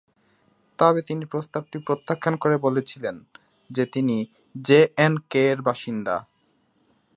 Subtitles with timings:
[0.79, 3.15] তবে, তিনি প্রস্তাবটি প্রত্যাখ্যান করে বলেছিলেন
[3.69, 4.17] যে তিনি
[4.61, 6.15] জে অ্যান্ড কে-র বাসিন্দা।